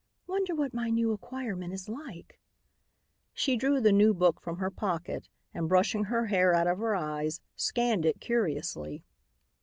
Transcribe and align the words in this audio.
"Wonder 0.25 0.55
what 0.55 0.73
my 0.73 0.89
new 0.89 1.11
acquirement 1.11 1.71
is 1.73 1.87
like?" 1.87 2.39
She 3.35 3.55
drew 3.55 3.79
the 3.79 3.91
new 3.91 4.15
book 4.15 4.41
from 4.41 4.57
her 4.57 4.71
pocket 4.71 5.29
and, 5.53 5.69
brushing 5.69 6.05
her 6.05 6.25
hair 6.25 6.55
out 6.55 6.65
of 6.65 6.79
her 6.79 6.95
eyes, 6.95 7.39
scanned 7.55 8.07
it 8.07 8.19
curiously. 8.19 9.03